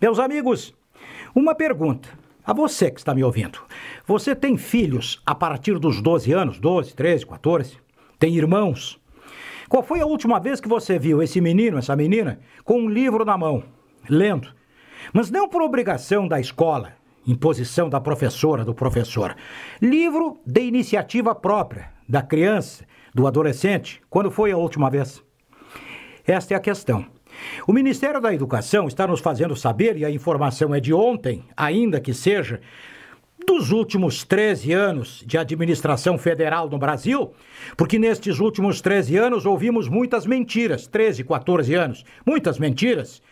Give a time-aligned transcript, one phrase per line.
[0.00, 0.74] Meus amigos,
[1.34, 2.08] uma pergunta.
[2.42, 3.60] A você que está me ouvindo.
[4.06, 6.58] Você tem filhos a partir dos 12 anos?
[6.58, 7.76] 12, 13, 14?
[8.18, 8.98] Tem irmãos?
[9.68, 13.26] Qual foi a última vez que você viu esse menino, essa menina, com um livro
[13.26, 13.62] na mão,
[14.08, 14.48] lendo?
[15.12, 16.94] Mas não por obrigação da escola,
[17.26, 19.36] imposição da professora, do professor.
[19.82, 24.00] Livro de iniciativa própria, da criança, do adolescente.
[24.08, 25.22] Quando foi a última vez?
[26.26, 27.19] Esta é a questão.
[27.66, 32.00] O Ministério da Educação está nos fazendo saber, e a informação é de ontem, ainda
[32.00, 32.60] que seja,
[33.46, 37.32] dos últimos 13 anos de administração federal no Brasil,
[37.76, 43.22] porque nestes últimos 13 anos ouvimos muitas mentiras 13, 14 anos muitas mentiras.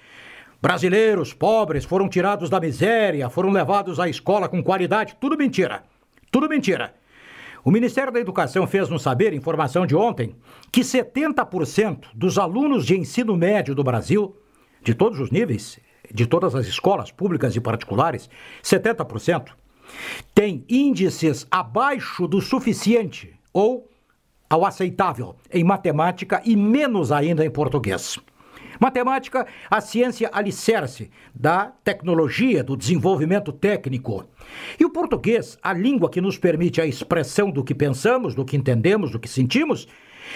[0.60, 5.84] Brasileiros pobres foram tirados da miséria, foram levados à escola com qualidade, tudo mentira.
[6.30, 6.94] Tudo mentira.
[7.64, 10.36] O Ministério da Educação fez nos saber, informação de ontem,
[10.70, 14.36] que 70% dos alunos de ensino médio do Brasil,
[14.82, 15.80] de todos os níveis,
[16.12, 18.30] de todas as escolas públicas e particulares,
[18.62, 19.48] 70%,
[20.34, 23.88] têm índices abaixo do suficiente ou
[24.48, 28.18] ao aceitável em matemática e menos ainda em português.
[28.80, 34.24] Matemática, a ciência alicerce da tecnologia, do desenvolvimento técnico.
[34.78, 38.56] E o português, a língua que nos permite a expressão do que pensamos, do que
[38.56, 39.88] entendemos, do que sentimos,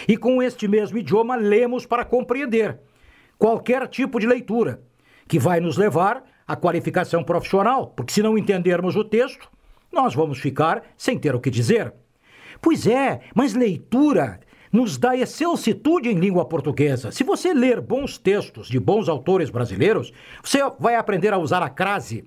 [0.09, 2.79] e com este mesmo idioma lemos para compreender
[3.39, 4.83] qualquer tipo de leitura,
[5.29, 9.51] que vai nos levar à qualificação profissional, porque se não entendermos o texto,
[9.93, 11.93] nós vamos ficar sem ter o que dizer.
[12.61, 14.41] Pois é, mas leitura
[14.73, 17.13] nos dá excelsitude em língua portuguesa.
[17.13, 21.69] Se você ler bons textos de bons autores brasileiros, você vai aprender a usar a
[21.69, 22.25] crase.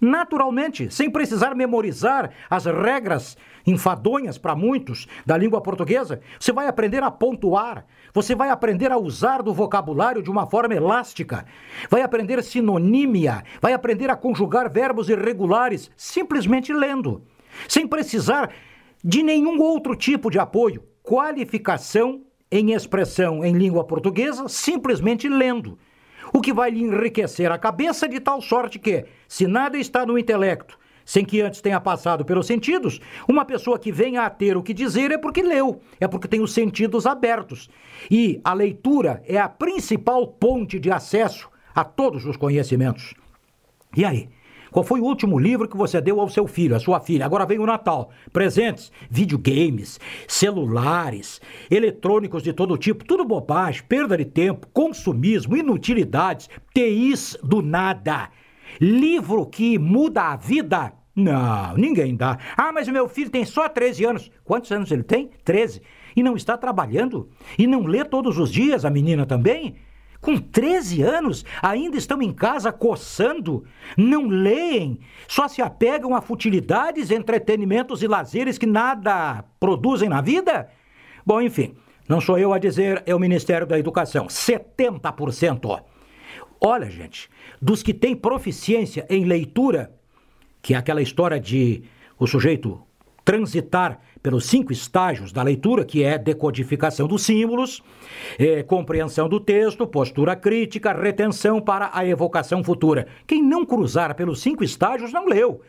[0.00, 7.02] Naturalmente, sem precisar memorizar as regras enfadonhas para muitos da língua portuguesa, você vai aprender
[7.02, 11.44] a pontuar, você vai aprender a usar do vocabulário de uma forma elástica,
[11.90, 17.22] vai aprender sinonímia, vai aprender a conjugar verbos irregulares simplesmente lendo,
[17.66, 18.50] sem precisar
[19.02, 22.20] de nenhum outro tipo de apoio qualificação
[22.52, 25.78] em expressão em língua portuguesa simplesmente lendo.
[26.34, 30.18] O que vai lhe enriquecer a cabeça de tal sorte que, se nada está no
[30.18, 34.62] intelecto, sem que antes tenha passado pelos sentidos, uma pessoa que venha a ter o
[34.62, 37.70] que dizer é porque leu, é porque tem os sentidos abertos.
[38.10, 43.14] E a leitura é a principal ponte de acesso a todos os conhecimentos.
[43.96, 44.28] E aí?
[44.70, 47.24] Qual foi o último livro que você deu ao seu filho, à sua filha?
[47.24, 48.10] Agora vem o Natal.
[48.32, 51.40] Presentes, videogames, celulares,
[51.70, 58.30] eletrônicos de todo tipo, tudo bobagem, perda de tempo, consumismo, inutilidades, TIs do nada.
[58.80, 60.92] Livro que muda a vida?
[61.16, 62.38] Não, ninguém dá.
[62.56, 64.30] Ah, mas o meu filho tem só 13 anos.
[64.44, 65.30] Quantos anos ele tem?
[65.44, 65.82] 13.
[66.14, 67.28] E não está trabalhando?
[67.58, 69.76] E não lê todos os dias, a menina também?
[70.20, 73.64] Com 13 anos, ainda estão em casa coçando,
[73.96, 74.98] não leem,
[75.28, 80.68] só se apegam a futilidades, entretenimentos e lazeres que nada produzem na vida?
[81.24, 81.76] Bom, enfim,
[82.08, 84.26] não sou eu a dizer, é o Ministério da Educação.
[84.26, 85.82] 70%.
[86.60, 87.30] Olha, gente,
[87.62, 89.92] dos que têm proficiência em leitura,
[90.60, 91.84] que é aquela história de
[92.18, 92.82] o sujeito
[93.28, 97.82] transitar pelos cinco estágios da leitura, que é decodificação dos símbolos,
[98.38, 103.06] é, compreensão do texto, postura crítica, retenção para a evocação futura.
[103.26, 105.60] Quem não cruzar pelos cinco estágios não leu.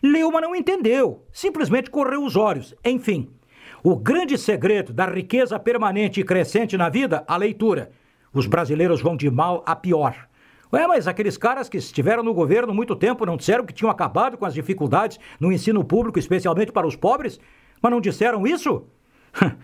[0.00, 1.24] Leu, mas não entendeu.
[1.32, 2.72] Simplesmente correu os olhos.
[2.84, 3.28] Enfim,
[3.82, 7.90] o grande segredo da riqueza permanente e crescente na vida, a leitura.
[8.32, 10.28] Os brasileiros vão de mal a pior.
[10.72, 14.36] Ué, mas aqueles caras que estiveram no governo muito tempo não disseram que tinham acabado
[14.36, 17.40] com as dificuldades no ensino público, especialmente para os pobres?
[17.80, 18.84] Mas não disseram isso?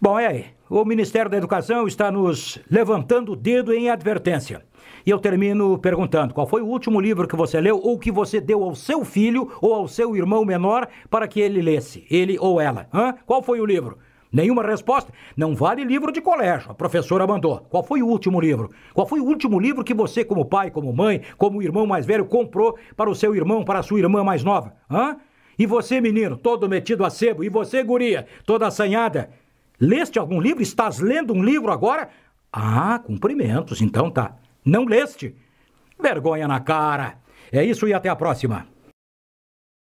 [0.00, 0.46] Bom, é aí.
[0.68, 4.64] O Ministério da Educação está nos levantando o dedo em advertência.
[5.04, 8.40] E eu termino perguntando: qual foi o último livro que você leu ou que você
[8.40, 12.06] deu ao seu filho ou ao seu irmão menor para que ele lesse?
[12.10, 12.88] Ele ou ela?
[12.92, 13.14] Hã?
[13.26, 13.98] Qual foi o livro?
[14.32, 15.12] Nenhuma resposta?
[15.36, 17.58] Não vale livro de colégio, a professora mandou.
[17.68, 18.70] Qual foi o último livro?
[18.94, 22.24] Qual foi o último livro que você, como pai, como mãe, como irmão mais velho,
[22.24, 24.74] comprou para o seu irmão, para a sua irmã mais nova?
[24.90, 25.18] Hã?
[25.58, 27.44] E você, menino, todo metido a sebo?
[27.44, 29.30] E você, guria, toda assanhada?
[29.78, 30.62] Leste algum livro?
[30.62, 32.08] Estás lendo um livro agora?
[32.50, 34.36] Ah, cumprimentos, então tá.
[34.64, 35.36] Não leste?
[36.00, 37.18] Vergonha na cara.
[37.52, 38.71] É isso e até a próxima.